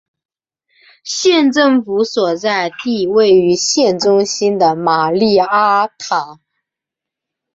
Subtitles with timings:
[1.03, 6.39] 县政府所在地位于县中心的玛丽埃塔。